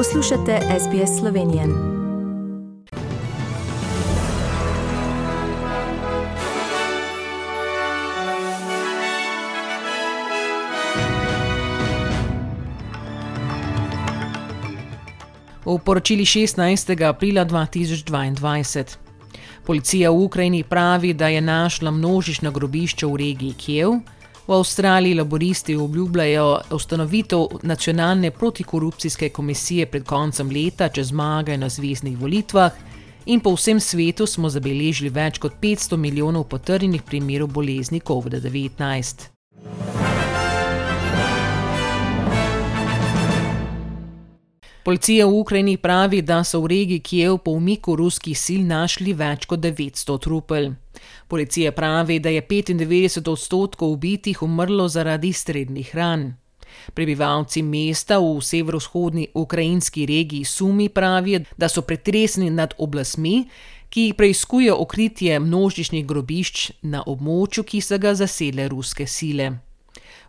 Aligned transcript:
Poslušate 0.00 0.60
SBS 0.80 1.18
Slovenije. 1.20 1.66
V 15.64 15.78
poročili 15.84 16.24
16. 16.24 17.08
aprila 17.08 17.44
2022. 17.44 18.84
Policija 19.66 20.10
v 20.10 20.14
Ukrajini 20.14 20.62
pravi, 20.62 21.12
da 21.12 21.28
je 21.28 21.40
našla 21.40 21.90
množična 21.90 22.50
grobišča 22.50 23.06
v 23.06 23.16
regiji 23.16 23.52
Kiev. 23.52 23.90
V 24.50 24.54
Avstraliji 24.54 25.14
laboristi 25.14 25.76
obljubljajo 25.76 26.60
ustanovitev 26.70 27.46
nacionalne 27.62 28.30
protikorupcijske 28.30 29.28
komisije 29.28 29.86
pred 29.86 30.04
koncem 30.04 30.50
leta, 30.50 30.88
če 30.88 31.04
zmagajo 31.04 31.58
na 31.58 31.68
zvezdnih 31.68 32.16
volitvah. 32.18 32.72
In 33.26 33.40
po 33.40 33.52
vsem 33.54 33.78
svetu 33.80 34.26
smo 34.26 34.50
zabeležili 34.50 35.10
več 35.14 35.38
kot 35.38 35.54
500 35.62 35.96
milijonov 35.96 36.48
potrjenih 36.50 37.02
primerov 37.06 37.52
bolezni 37.54 38.00
COVID-19. 38.00 39.30
Policija 44.82 45.26
v 45.26 45.34
Ukrajini 45.40 45.76
pravi, 45.76 46.22
da 46.22 46.44
so 46.44 46.62
v 46.64 46.66
regiji 46.66 47.00
Kijev 47.00 47.38
po 47.44 47.50
umiku 47.52 47.96
ruskih 47.96 48.38
sil 48.44 48.62
našli 48.64 49.12
več 49.12 49.44
kot 49.44 49.60
900 49.60 50.16
trupel. 50.24 50.70
Policija 51.28 51.72
pravi, 51.72 52.16
da 52.18 52.32
je 52.32 52.40
95 52.42 53.28
odstotkov 53.28 53.92
ubitih 53.92 54.42
umrlo 54.42 54.88
zaradi 54.88 55.32
strednih 55.32 55.94
ran. 55.94 56.32
Prebivalci 56.94 57.62
mesta 57.62 58.18
v 58.18 58.40
severovzhodni 58.40 59.28
ukrajinski 59.34 60.06
regiji 60.06 60.44
Sumi 60.44 60.88
pravijo, 60.88 61.44
da 61.56 61.68
so 61.68 61.82
pretresni 61.82 62.50
nad 62.50 62.74
oblastmi, 62.78 63.48
ki 63.90 64.14
preizkujejo 64.16 64.80
okritje 64.80 65.40
množičnih 65.40 66.06
grobišč 66.06 66.70
na 66.82 67.02
območju, 67.06 67.64
ki 67.64 67.80
so 67.84 67.98
ga 67.98 68.14
zasedle 68.14 68.68
ruske 68.68 69.06
sile. 69.06 69.58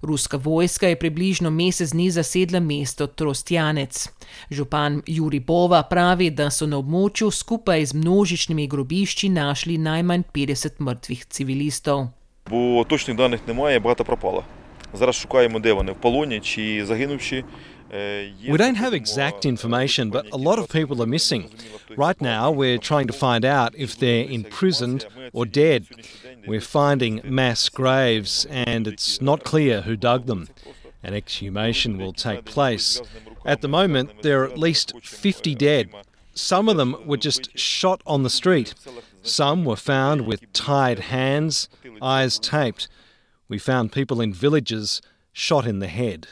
Ruska 0.03 0.37
vojska 0.37 0.89
je 0.89 0.99
približno 0.99 1.51
mesec 1.51 1.91
dni 1.91 2.11
zasedla 2.11 2.61
mesto 2.61 3.07
Trostjanec. 3.07 4.09
Župan 4.51 5.03
Juri 5.07 5.41
Bova 5.41 5.83
pravi, 5.83 6.31
da 6.31 6.51
so 6.51 6.67
na 6.67 6.79
območju 6.79 7.31
skupaj 7.31 7.87
z 7.87 7.95
množičnimi 7.95 8.67
grobišči 8.67 9.29
našli 9.29 9.79
najmanj 9.79 10.23
50 10.35 10.81
mrtvih 10.81 11.25
civilistov. 11.25 12.07
Бо 12.51 12.85
точних 12.85 13.17
даних 13.17 13.41
немає, 13.47 13.79
багато 13.79 14.05
пропало. 14.05 14.45
Зараз 14.95 15.15
шукаємо, 15.15 15.59
де 15.59 15.73
вони 15.73 15.93
в 15.93 15.97
полоні 15.97 16.41
чи 16.41 16.87
загинувші. 16.87 17.45
We 17.92 18.56
don't 18.58 18.76
have 18.76 18.94
exact 18.94 19.46
information, 19.46 20.12
but 20.12 20.30
a 20.32 20.38
lot 20.38 20.60
of 20.60 20.70
people 20.70 21.02
are 21.04 21.08
missing. 21.08 21.52
Right 21.98 22.20
now, 22.22 22.50
we're 22.50 22.78
trying 22.78 23.08
to 23.08 23.14
find 23.14 23.44
out 23.44 23.76
if 23.76 23.98
they're 23.98 24.26
imprisoned 24.26 25.06
or 25.34 25.46
dead. 25.46 25.88
We're 26.48 26.62
finding 26.62 27.22
mass 27.24 27.68
graves, 27.68 28.46
and 28.50 28.88
it's 28.88 29.20
not 29.22 29.44
clear 29.44 29.82
who 29.82 29.98
dug 29.98 30.26
them. 30.26 30.48
An 31.04 31.14
exhumation 31.14 31.98
will 31.98 32.14
take 32.14 32.46
place. 32.46 33.02
At 33.46 33.62
the 33.62 33.68
moment, 33.68 34.22
there 34.22 34.42
are 34.42 34.46
at 34.46 34.58
least 34.58 34.94
50 35.02 35.56
dead. 35.56 35.90
Some 36.34 36.70
of 36.70 36.78
them 36.78 36.96
were 37.06 37.18
just 37.18 37.58
shot 37.58 38.02
on 38.06 38.24
the 38.24 38.30
street. 38.30 38.74
Some 39.22 39.66
were 39.66 39.76
found 39.76 40.26
with 40.26 40.52
tied 40.54 41.00
hands, 41.00 41.68
eyes 42.02 42.40
taped. 42.40 42.88
We 43.50 43.58
found 43.58 43.92
people 43.92 44.22
in 44.22 44.34
villages 44.34 45.02
shot 45.34 45.68
in 45.68 45.80
the 45.80 45.88
head. 45.88 46.28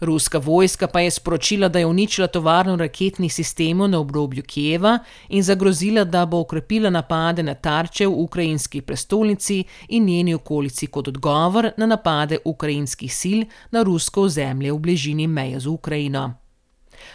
Ruska 0.00 0.38
vojska 0.38 0.86
pa 0.86 1.00
je 1.00 1.10
sporočila, 1.10 1.68
da 1.68 1.78
je 1.78 1.86
uničila 1.86 2.26
tovarno 2.26 2.76
raketnih 2.76 3.34
sistemov 3.34 3.90
na 3.90 3.98
obrobju 3.98 4.42
Kijeva 4.42 4.98
in 5.28 5.42
zagrozila, 5.42 6.04
da 6.04 6.26
bo 6.26 6.40
okrepila 6.40 6.90
napade 6.90 7.42
na 7.42 7.54
tarče 7.54 8.06
v 8.06 8.12
ukrajinski 8.12 8.80
prestolnici 8.80 9.64
in 9.88 10.04
njeni 10.04 10.34
okolici 10.34 10.86
kot 10.86 11.08
odgovor 11.08 11.70
na 11.76 11.86
napade 11.86 12.38
ukrajinskih 12.44 13.14
sil 13.20 13.40
na 13.70 13.82
rusko 13.82 14.22
ozemlje 14.22 14.72
v 14.72 14.78
bližini 14.78 15.26
meje 15.26 15.60
z 15.60 15.66
Ukrajino. 15.66 16.49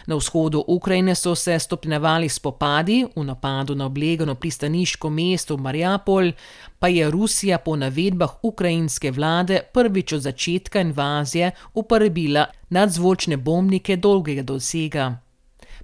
Na 0.06 0.16
vzhodu 0.16 0.64
Ukrajine 0.66 1.14
so 1.14 1.34
se 1.34 1.58
stopnjevali 1.58 2.28
spopadi, 2.28 3.04
v 3.16 3.24
napadu 3.24 3.74
na 3.74 3.86
oblegano 3.86 4.34
pristaniško 4.34 5.10
mesto 5.10 5.56
Mariupol 5.56 6.32
pa 6.78 6.88
je 6.88 7.10
Rusija 7.10 7.58
po 7.58 7.76
navedbah 7.76 8.34
ukrajinske 8.42 9.10
vlade 9.10 9.60
prvič 9.72 10.12
od 10.12 10.20
začetka 10.20 10.80
invazije 10.80 11.50
uporabila 11.74 12.46
nadzvočne 12.70 13.36
bombnike 13.36 13.96
dolgega 13.96 14.42
dosega. 14.42 15.26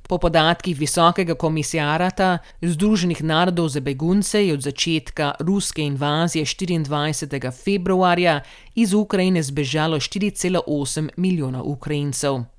Po 0.08 0.18
podatkih 0.18 0.78
visokega 0.78 1.34
komisarata 1.34 2.38
Združenih 2.62 3.22
narodov 3.22 3.68
za 3.68 3.80
begunce 3.80 4.46
je 4.46 4.54
od 4.54 4.60
začetka 4.60 5.34
ruske 5.40 5.82
invazije 5.82 6.44
24. 6.44 7.52
februarja 7.64 8.40
iz 8.74 8.94
Ukrajine 8.94 9.42
zbežalo 9.42 9.96
4,8 9.96 11.08
milijona 11.16 11.62
Ukrajincev. 11.62 12.51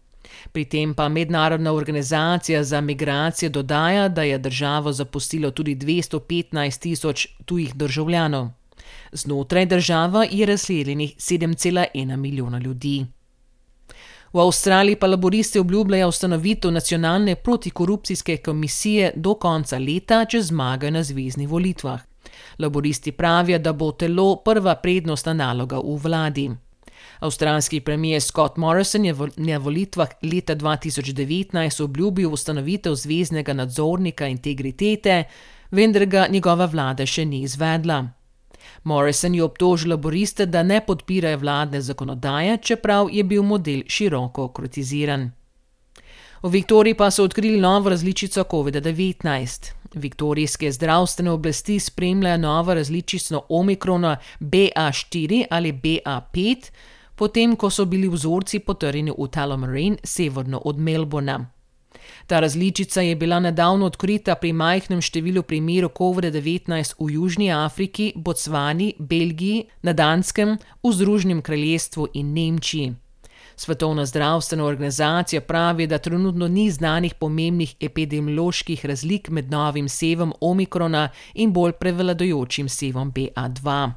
Pri 0.52 0.66
tem 0.66 0.94
pa 0.94 1.10
mednarodna 1.10 1.74
organizacija 1.74 2.64
za 2.64 2.82
migracije 2.82 3.50
dodaja, 3.50 4.08
da 4.10 4.24
je 4.24 4.38
državo 4.38 4.92
zapustilo 4.92 5.52
tudi 5.52 5.76
215 5.76 6.80
tisoč 6.80 7.28
tujih 7.46 7.76
državljanov. 7.76 8.50
Znotraj 9.12 9.66
država 9.66 10.26
je 10.32 10.46
razseljenih 10.46 11.16
7,1 11.18 12.16
milijona 12.16 12.60
ljudi. 12.60 13.06
V 14.34 14.40
Avstraliji 14.40 14.96
pa 14.96 15.08
laboristi 15.08 15.60
obljubljajo 15.60 16.08
ustanovitev 16.08 16.72
nacionalne 16.72 17.36
protikorupcijske 17.36 18.38
komisije 18.38 19.12
do 19.16 19.34
konca 19.34 19.78
leta, 19.78 20.26
če 20.26 20.42
zmagajo 20.42 20.92
na 20.92 21.04
zvezdnih 21.04 21.50
volitvah. 21.50 22.02
Laboristi 22.60 23.12
pravijo, 23.12 23.60
da 23.60 23.74
bo 23.74 23.92
telo 23.92 24.36
prva 24.36 24.76
prednostna 24.76 25.34
naloga 25.34 25.78
v 25.78 25.98
vladi. 26.04 26.50
Avstralski 27.20 27.80
premijer 27.80 28.22
Scott 28.22 28.58
Morrison 28.58 29.06
je 29.06 29.16
na 29.38 29.58
volitvah 29.58 30.10
leta 30.22 30.56
2019 30.56 31.84
obljubil 31.84 32.34
ustanovitev 32.34 32.96
zvezdnega 32.96 33.54
nadzornika 33.54 34.28
integritete, 34.28 35.24
vendar 35.72 36.06
ga 36.06 36.28
njegova 36.30 36.66
vlada 36.66 37.06
še 37.06 37.26
ni 37.26 37.42
izvedla. 37.42 38.04
Morrison 38.84 39.36
je 39.36 39.44
obtožil 39.44 39.90
laboriste, 39.92 40.46
da 40.46 40.64
ne 40.64 40.82
podpirajo 40.86 41.38
vladne 41.38 41.82
zakonodaje, 41.82 42.58
čeprav 42.58 43.10
je 43.12 43.24
bil 43.24 43.44
model 43.44 43.84
široko 43.88 44.48
kritiziran. 44.48 45.32
V 46.44 46.50
Viktoriji 46.50 46.94
pa 46.94 47.12
so 47.12 47.24
odkrili 47.24 47.60
novo 47.60 47.90
različico 47.90 48.44
COVID-19. 48.44 49.72
Viktorijske 49.94 50.72
zdravstvene 50.72 51.32
oblasti 51.32 51.80
spremljajo 51.80 52.38
novo 52.38 52.74
različico 52.74 53.46
omikrona 53.50 54.18
BA4 54.40 55.46
ali 55.50 55.74
BA5, 55.74 56.72
potem 57.16 57.56
ko 57.56 57.70
so 57.70 57.86
bili 57.86 58.08
vzorci 58.10 58.60
potrjeni 58.60 59.12
v 59.12 59.28
Tullamarine, 59.28 59.98
severno 60.04 60.62
od 60.66 60.80
Melbourna. 60.80 61.46
Ta 62.28 62.40
različica 62.40 63.02
je 63.02 63.16
bila 63.16 63.40
nedavno 63.40 63.86
odkrita 63.86 64.36
pri 64.36 64.54
majhnem 64.54 65.02
številu 65.02 65.44
primerov 65.44 65.94
COVID-19 65.98 66.96
v 67.00 67.10
Južni 67.14 67.52
Afriki, 67.52 68.14
Botsvani, 68.16 68.94
Belgiji, 69.00 69.68
na 69.84 69.94
Danskem, 69.94 70.58
v 70.84 70.92
Združenem 70.92 71.42
kraljestvu 71.42 72.08
in 72.14 72.34
Nemčiji. 72.34 73.03
Svetovna 73.56 74.06
zdravstvena 74.06 74.66
organizacija 74.66 75.42
pravi, 75.42 75.88
da 75.88 75.98
trenutno 75.98 76.48
ni 76.48 76.72
znanih 76.72 77.14
pomembnih 77.14 77.76
epidemioloških 77.80 78.86
razlik 78.86 79.30
med 79.30 79.52
novim 79.52 79.90
sevom 79.90 80.34
omikrona 80.42 81.10
in 81.34 81.54
bolj 81.54 81.72
prevladojočim 81.72 82.70
sevom 82.70 83.14
BA2. 83.14 83.92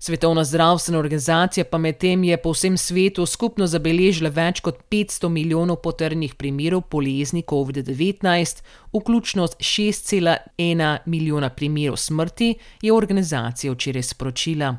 Svetovna 0.00 0.44
zdravstvena 0.44 0.98
organizacija 0.98 1.64
pa 1.64 1.78
medtem 1.78 2.24
je 2.24 2.36
po 2.36 2.52
vsem 2.52 2.76
svetu 2.78 3.26
skupno 3.26 3.66
zabeležila 3.66 4.30
več 4.30 4.60
kot 4.60 4.78
500 4.90 5.28
milijonov 5.28 5.80
potrjenih 5.82 6.34
primerov 6.34 6.84
bolezni 6.90 7.42
COVID-19, 7.42 8.62
vključno 8.94 9.46
s 9.46 9.56
6,1 9.58 10.98
milijona 11.06 11.50
primerov 11.50 11.96
smrti, 11.96 12.54
je 12.82 12.92
organizacija 12.92 13.72
včeraj 13.72 14.02
sporočila. 14.02 14.76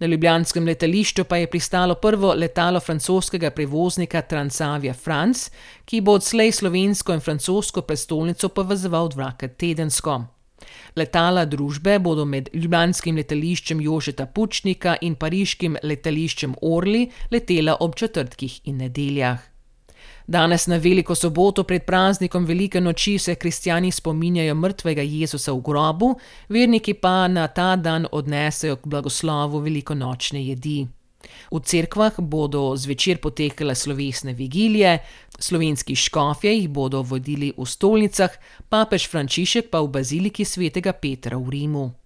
Na 0.00 0.06
ljubljanskem 0.06 0.64
letališču 0.64 1.24
pa 1.28 1.36
je 1.36 1.46
pristalo 1.50 1.94
prvo 1.94 2.32
letalo 2.34 2.80
francoskega 2.80 3.50
prevoznika 3.50 4.22
Transavia 4.22 4.94
France, 4.94 5.50
ki 5.84 6.00
bo 6.00 6.14
odslej 6.16 6.52
slovensko 6.52 7.12
in 7.12 7.20
francosko 7.20 7.82
prestolnico 7.82 8.48
povezoval 8.48 9.12
dvakrat 9.12 9.58
tedensko. 9.60 10.22
Letala 10.96 11.44
družbe 11.44 11.98
bodo 11.98 12.24
med 12.24 12.48
ljubljanskim 12.54 13.20
letališčem 13.20 13.80
Jožeta 13.80 14.26
Pučnika 14.26 14.96
in 15.00 15.14
pariškim 15.20 15.76
letališčem 15.82 16.56
Orli 16.62 17.06
letela 17.30 17.76
ob 17.80 17.94
četrtkih 17.94 18.60
in 18.64 18.80
nedeljah. 18.80 19.49
Danes 20.30 20.66
na 20.66 20.76
veliko 20.76 21.14
soboto 21.14 21.64
pred 21.66 21.82
praznikom 21.82 22.44
Velike 22.46 22.80
noči 22.80 23.18
se 23.18 23.34
kristijani 23.34 23.90
spominjajo 23.90 24.54
mrtvega 24.54 25.02
Jezusa 25.02 25.52
v 25.52 25.60
grobu, 25.60 26.12
verniki 26.48 26.94
pa 26.94 27.28
na 27.28 27.48
ta 27.48 27.74
dan 27.76 28.06
odnesejo 28.12 28.76
k 28.76 28.86
blagoslovu 28.86 29.58
velikonočne 29.58 30.44
jedi. 30.46 30.86
V 31.50 31.60
cerkvah 31.60 32.20
bodo 32.20 32.76
zvečer 32.76 33.18
potekale 33.18 33.74
slovesne 33.74 34.32
vigilije, 34.32 34.98
slovenski 35.38 35.96
škofje 35.96 36.54
jih 36.54 36.68
bodo 36.68 37.02
vodili 37.02 37.50
v 37.56 37.66
stolnicah, 37.66 38.30
papež 38.68 39.08
Frančišek 39.10 39.66
pa 39.70 39.82
v 39.82 39.88
baziliki 39.88 40.44
svetega 40.44 40.92
Petra 40.92 41.42
v 41.42 41.50
Rimu. 41.50 41.99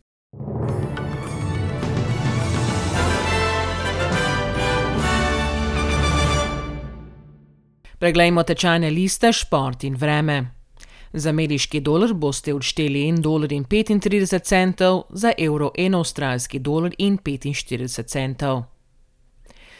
Preglejmo 8.04 8.42
tečajne 8.44 8.90
liste, 8.92 9.30
šport 9.32 9.84
in 9.88 9.94
vreme. 9.96 10.34
Za 11.12 11.30
ameriški 11.30 11.80
dolar 11.80 12.10
boste 12.12 12.52
odšteli 12.54 13.06
1,35 13.12 13.22
dolarja, 13.24 15.04
za 15.10 15.32
evro 15.38 15.70
1 15.78 15.96
avstralski 15.96 16.58
dolar 16.58 16.92
in 16.98 17.16
45 17.18 18.04
centov. 18.04 18.62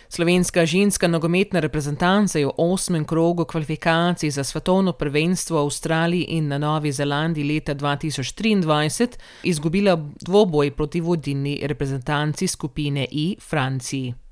Slovenska 0.09 0.67
ženska 0.67 1.09
nogometna 1.09 1.61
reprezentanca 1.61 2.39
je 2.39 2.47
v 2.47 2.55
osmem 2.57 3.05
krogu 3.05 3.45
kvalifikacij 3.45 4.31
za 4.31 4.45
svetovno 4.45 4.93
prvenstvo 4.93 5.61
v 5.61 5.65
Avstraliji 5.67 6.25
in 6.25 6.49
na 6.49 6.59
Novi 6.59 6.93
Zelandiji 6.93 7.45
leta 7.45 7.75
2023 7.75 9.09
izgubila 9.43 10.01
dvoboj 10.21 10.71
proti 10.71 11.01
vodilni 11.01 11.61
reprezentanci 11.63 12.47
skupine 12.47 13.07
I, 13.11 13.37
Franciji. 13.41 14.24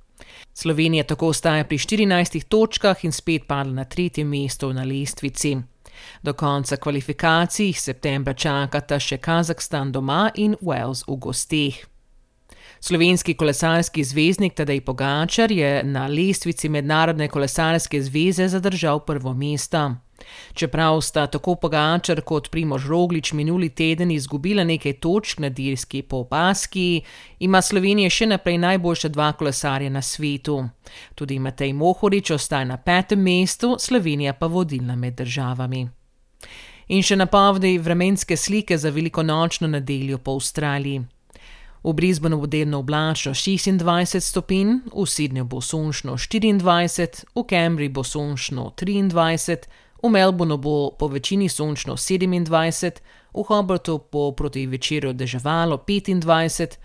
Slovenija 0.54 1.04
tako 1.04 1.28
ostaja 1.28 1.64
pri 1.64 1.78
14 1.78 2.44
točkah 2.48 3.04
in 3.04 3.12
spet 3.12 3.46
padla 3.46 3.72
na 3.72 3.84
tretje 3.84 4.24
mesto 4.24 4.72
na 4.72 4.84
lestvici. 4.84 5.56
Do 6.22 6.32
konca 6.32 6.76
kvalifikacij 6.76 7.66
jih 7.66 7.80
septembra 7.80 8.34
čakata 8.34 8.98
še 8.98 9.18
Kazahstan 9.18 9.92
doma 9.92 10.30
in 10.34 10.56
Wales 10.60 11.04
v 11.08 11.16
gosteh. 11.16 11.80
Slovenski 12.82 13.34
kolesarski 13.34 14.04
zvezdnik 14.04 14.54
Tadej 14.54 14.80
Pogačar 14.80 15.52
je 15.52 15.82
na 15.84 16.06
lestvici 16.06 16.68
Mednarodne 16.68 17.28
kolesarske 17.28 18.02
zveze 18.02 18.48
zadržal 18.48 19.04
prvo 19.06 19.34
mesto. 19.34 19.90
Čeprav 20.54 21.00
sta 21.00 21.26
tako 21.26 21.54
Pogačar 21.54 22.20
kot 22.20 22.50
Primož 22.50 22.88
Roglič 22.88 23.32
minuli 23.32 23.68
teden 23.68 24.10
izgubila 24.10 24.64
nekaj 24.64 24.92
točk 24.92 25.38
na 25.38 25.48
dirski 25.48 26.02
popaski, 26.02 27.02
ima 27.38 27.62
Slovenija 27.62 28.10
še 28.10 28.26
naprej 28.26 28.58
najboljša 28.58 29.08
dva 29.08 29.32
kolesarja 29.32 29.90
na 29.90 30.02
svetu. 30.02 30.68
Tudi 31.14 31.38
Matej 31.38 31.72
Mohorič 31.72 32.30
ostaja 32.30 32.64
na 32.64 32.76
petem 32.76 33.22
mestu, 33.22 33.76
Slovenija 33.78 34.32
pa 34.32 34.46
vodilna 34.46 34.96
med 34.96 35.14
državami. 35.14 35.88
In 36.88 37.02
še 37.02 37.16
napovedi 37.16 37.78
vremenske 37.78 38.36
slike 38.36 38.78
za 38.78 38.90
velikonočno 38.90 39.68
nedeljo 39.68 40.18
po 40.18 40.34
Avstraliji. 40.36 41.02
V 41.82 41.92
Brisbaneu 41.92 42.38
bo 42.38 42.46
delno 42.46 42.78
oblačno 42.78 43.32
26 43.34 44.20
stopinj, 44.20 44.74
v 44.94 45.06
Sydneyju 45.06 45.44
bo 45.50 45.60
sončno 45.60 46.14
24, 46.14 47.24
v 47.34 47.42
Cambridgeu 47.50 47.94
bo 47.94 48.04
sončno 48.06 48.70
23, 48.78 49.66
v 50.02 50.08
Melbournu 50.08 50.56
bo 50.58 50.90
po 50.98 51.06
večini 51.08 51.48
sončno 51.48 51.94
27, 51.96 53.00
v 53.34 53.42
Hobartu 53.48 54.00
bo 54.12 54.32
proti 54.32 54.66
večeru 54.66 55.12
deževalo 55.12 55.76
25, 55.86 56.78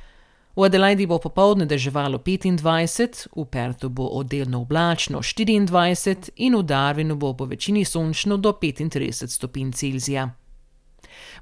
v 0.56 0.64
Adelaidi 0.64 1.06
bo 1.06 1.20
popoldne 1.20 1.66
deževalo 1.66 2.18
25, 2.18 3.28
v 3.36 3.46
Pertu 3.46 3.90
bo 3.90 4.08
oddelno 4.08 4.62
oblačno 4.62 5.20
24 5.20 6.32
in 6.36 6.56
v 6.56 6.64
Darwinu 6.64 7.16
bo 7.16 7.34
po 7.34 7.46
večini 7.46 7.86
sončno 7.86 8.38
do 8.38 8.52
35 8.52 9.28
stopinj 9.28 9.72
Celzija. 9.72 10.30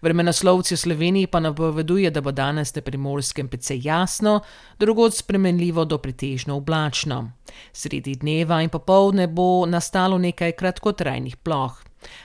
Vremenoslovci 0.02 0.76
v 0.76 0.78
Sloveniji 0.78 1.28
pa 1.28 1.40
napoveduje, 1.40 2.12
da 2.12 2.22
bo 2.22 2.32
danes 2.32 2.76
na 2.76 2.82
primorskem 2.82 3.48
precej 3.48 3.82
jasno, 3.84 4.42
drugod 4.80 5.16
spremenljivo 5.16 5.86
do 5.86 5.98
pretežno 5.98 6.56
oblačno. 6.56 7.32
Sredi 7.74 8.16
dneva 8.16 8.62
in 8.62 8.70
popovdne 8.70 9.28
bo 9.28 9.66
nastalo 9.66 10.18
nekaj 10.18 10.52
kratkotrajnih 10.52 11.38
ploh. 11.38 11.84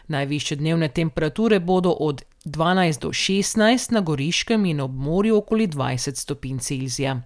Najvišje 0.09 0.57
dnevne 0.57 0.89
temperature 0.89 1.61
bodo 1.61 1.91
od 1.91 2.23
12 2.45 3.01
do 3.01 3.09
16 3.09 3.93
na 3.93 4.01
Goriškem 4.01 4.65
in 4.65 4.81
ob 4.81 4.95
morju 4.95 5.37
okoli 5.37 5.69
20 5.69 6.17
stopinj 6.17 6.59
Celzija. 6.59 7.21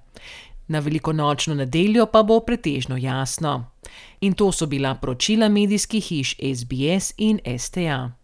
Na 0.69 0.79
veliko 0.79 1.13
nočno 1.13 1.55
nedeljo 1.55 2.07
pa 2.07 2.23
bo 2.23 2.41
pretežno 2.41 2.97
jasno. 2.97 3.71
In 4.21 4.33
to 4.33 4.53
so 4.53 4.67
bila 4.67 4.95
poročila 4.95 5.49
medijskih 5.49 6.05
hiš 6.05 6.37
SBS 6.37 7.15
in 7.17 7.41
STA. 7.59 8.24